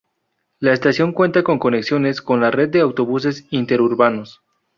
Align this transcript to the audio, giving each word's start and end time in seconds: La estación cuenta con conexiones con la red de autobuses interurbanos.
La 0.57 0.73
estación 0.73 1.11
cuenta 1.11 1.43
con 1.43 1.59
conexiones 1.59 2.23
con 2.23 2.41
la 2.41 2.49
red 2.49 2.69
de 2.69 2.79
autobuses 2.81 3.45
interurbanos. 3.51 4.41